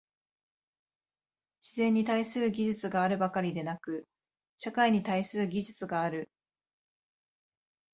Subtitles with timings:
[1.61, 4.07] 自然に対する技術があるばかりでなく、
[4.57, 6.31] 社会に対する技術がある。